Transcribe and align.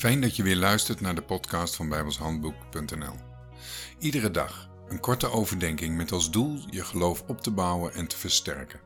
Fijn 0.00 0.20
dat 0.20 0.36
je 0.36 0.42
weer 0.42 0.56
luistert 0.56 1.00
naar 1.00 1.14
de 1.14 1.22
podcast 1.22 1.76
van 1.76 1.88
bijbelshandboek.nl. 1.88 3.14
Iedere 3.98 4.30
dag 4.30 4.68
een 4.88 5.00
korte 5.00 5.30
overdenking 5.30 5.96
met 5.96 6.12
als 6.12 6.30
doel 6.30 6.58
je 6.70 6.84
geloof 6.84 7.24
op 7.26 7.40
te 7.40 7.50
bouwen 7.50 7.94
en 7.94 8.06
te 8.06 8.16
versterken. 8.16 8.80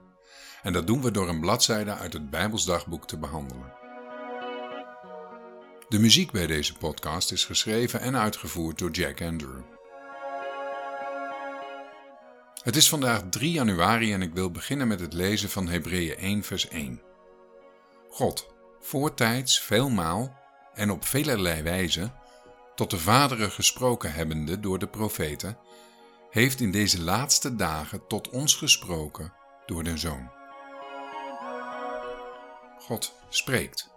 En 0.62 0.72
dat 0.72 0.86
doen 0.86 1.02
we 1.02 1.10
door 1.10 1.28
een 1.28 1.40
bladzijde 1.40 1.94
uit 1.94 2.12
het 2.12 2.30
Bijbelsdagboek 2.30 3.06
te 3.06 3.18
behandelen. 3.18 3.72
De 5.88 5.98
muziek 5.98 6.30
bij 6.30 6.46
deze 6.46 6.74
podcast 6.74 7.32
is 7.32 7.44
geschreven 7.44 8.00
en 8.00 8.16
uitgevoerd 8.16 8.78
door 8.78 8.90
Jack 8.90 9.22
Andrew. 9.22 9.62
Het 12.62 12.76
is 12.76 12.88
vandaag 12.88 13.22
3 13.30 13.50
januari 13.50 14.12
en 14.12 14.22
ik 14.22 14.34
wil 14.34 14.50
beginnen 14.50 14.88
met 14.88 15.00
het 15.00 15.12
lezen 15.12 15.50
van 15.50 15.68
Hebreeën 15.68 16.16
1 16.16 16.42
vers 16.42 16.68
1. 16.68 17.02
God, 18.08 18.54
voortijds 18.80 19.60
veelmaal 19.60 20.42
en 20.74 20.90
op 20.90 21.04
velerlei 21.04 21.62
wijze 21.62 22.10
tot 22.74 22.90
de 22.90 22.98
vaderen 22.98 23.50
gesproken 23.50 24.12
hebbende 24.12 24.60
door 24.60 24.78
de 24.78 24.86
profeten, 24.88 25.58
heeft 26.30 26.60
in 26.60 26.70
deze 26.70 27.02
laatste 27.02 27.56
dagen 27.56 28.06
tot 28.06 28.30
ons 28.30 28.54
gesproken 28.54 29.32
door 29.66 29.84
de 29.84 29.96
Zoon. 29.96 30.30
God 32.78 33.14
spreekt. 33.28 33.90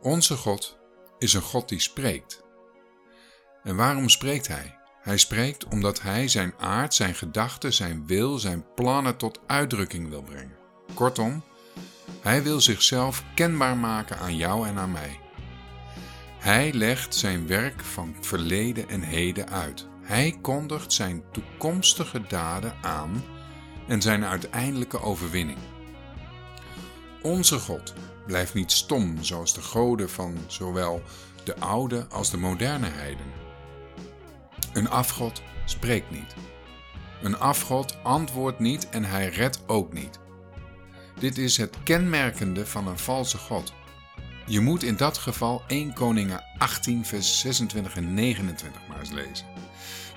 Onze 0.00 0.36
God 0.36 0.78
is 1.18 1.34
een 1.34 1.42
God 1.42 1.68
die 1.68 1.80
spreekt. 1.80 2.42
En 3.62 3.76
waarom 3.76 4.08
spreekt 4.08 4.48
Hij? 4.48 4.78
Hij 5.02 5.18
spreekt 5.18 5.64
omdat 5.64 6.02
Hij 6.02 6.28
zijn 6.28 6.54
aard, 6.58 6.94
zijn 6.94 7.14
gedachten, 7.14 7.72
zijn 7.72 8.06
wil, 8.06 8.38
zijn 8.38 8.74
plannen 8.74 9.16
tot 9.16 9.40
uitdrukking 9.46 10.08
wil 10.08 10.22
brengen. 10.22 10.56
Kortom, 10.94 11.44
Hij 12.20 12.42
wil 12.42 12.60
zichzelf 12.60 13.24
kenbaar 13.34 13.76
maken 13.76 14.18
aan 14.18 14.36
jou 14.36 14.66
en 14.66 14.78
aan 14.78 14.92
mij. 14.92 15.20
Hij 16.48 16.72
legt 16.72 17.14
zijn 17.14 17.46
werk 17.46 17.80
van 17.80 18.16
verleden 18.20 18.88
en 18.88 19.00
heden 19.00 19.48
uit. 19.48 19.86
Hij 20.02 20.38
kondigt 20.40 20.92
zijn 20.92 21.22
toekomstige 21.32 22.22
daden 22.28 22.74
aan 22.82 23.24
en 23.88 24.02
zijn 24.02 24.24
uiteindelijke 24.24 25.00
overwinning. 25.00 25.58
Onze 27.22 27.58
God 27.58 27.94
blijft 28.26 28.54
niet 28.54 28.72
stom 28.72 29.22
zoals 29.22 29.54
de 29.54 29.62
goden 29.62 30.10
van 30.10 30.36
zowel 30.46 31.02
de 31.44 31.58
oude 31.58 32.06
als 32.10 32.30
de 32.30 32.38
moderne 32.38 32.88
heidenen. 32.88 33.32
Een 34.72 34.90
afgod 34.90 35.42
spreekt 35.64 36.10
niet. 36.10 36.34
Een 37.22 37.38
afgod 37.38 37.96
antwoordt 38.02 38.58
niet 38.58 38.88
en 38.88 39.04
hij 39.04 39.28
redt 39.28 39.62
ook 39.66 39.92
niet. 39.92 40.18
Dit 41.18 41.38
is 41.38 41.56
het 41.56 41.76
kenmerkende 41.82 42.66
van 42.66 42.88
een 42.88 42.98
valse 42.98 43.38
God. 43.38 43.72
Je 44.48 44.60
moet 44.60 44.82
in 44.82 44.96
dat 44.96 45.18
geval 45.18 45.62
1 45.66 45.92
Koningen 45.92 46.44
18 46.58 47.04
vers 47.04 47.40
26 47.40 47.96
en 47.96 48.14
29 48.14 48.80
maar 48.88 48.98
eens 48.98 49.10
lezen. 49.10 49.46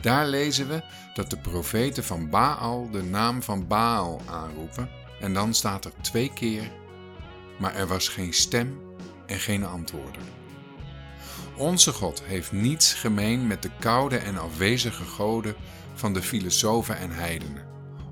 Daar 0.01 0.27
lezen 0.27 0.67
we 0.67 0.83
dat 1.13 1.29
de 1.29 1.37
profeten 1.37 2.03
van 2.03 2.29
Baal 2.29 2.89
de 2.91 3.03
naam 3.03 3.43
van 3.43 3.67
Baal 3.67 4.21
aanroepen 4.29 4.89
en 5.19 5.33
dan 5.33 5.53
staat 5.53 5.85
er 5.85 5.91
twee 6.01 6.33
keer, 6.33 6.71
maar 7.59 7.75
er 7.75 7.87
was 7.87 8.07
geen 8.07 8.33
stem 8.33 8.81
en 9.25 9.39
geen 9.39 9.65
antwoorden. 9.65 10.21
Onze 11.55 11.91
God 11.91 12.23
heeft 12.23 12.51
niets 12.51 12.93
gemeen 12.93 13.47
met 13.47 13.61
de 13.61 13.71
koude 13.79 14.17
en 14.17 14.37
afwezige 14.37 15.03
goden 15.03 15.55
van 15.93 16.13
de 16.13 16.21
filosofen 16.21 16.97
en 16.97 17.11
heidenen. 17.11 17.65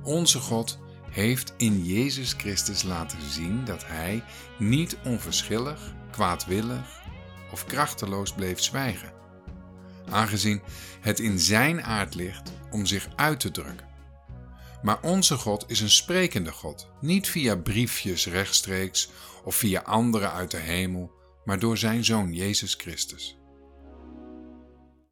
Onze 0.04 0.40
God 0.40 0.80
heeft 1.10 1.54
in 1.58 1.86
Jezus 1.86 2.34
Christus 2.38 2.84
laten 2.84 3.22
zien 3.30 3.66
dat 3.66 3.86
Hij 3.86 4.24
niet 4.58 4.98
onverschillig, 5.04 5.94
kwaadwillig 6.20 7.02
of 7.52 7.66
krachteloos 7.66 8.34
bleef 8.34 8.62
zwijgen, 8.62 9.14
aangezien 10.10 10.62
het 11.02 11.20
in 11.20 11.40
Zijn 11.40 11.84
aard 11.84 12.16
ligt 12.16 12.52
om 12.72 12.86
zich 12.86 13.08
uit 13.16 13.40
te 13.40 13.52
drukken. 13.52 13.88
Maar 14.82 15.02
onze 15.02 15.36
God 15.36 15.64
is 15.68 15.82
een 15.82 15.90
sprekende 15.90 16.52
God, 16.52 16.90
niet 17.02 17.30
via 17.30 17.56
briefjes 17.56 18.28
rechtstreeks 18.28 19.10
of 19.44 19.56
via 19.56 19.82
anderen 19.82 20.32
uit 20.32 20.52
de 20.52 20.58
hemel, 20.58 21.12
maar 21.46 21.60
door 21.60 21.78
Zijn 21.78 22.06
Zoon 22.06 22.34
Jezus 22.34 22.74
Christus. 22.74 23.39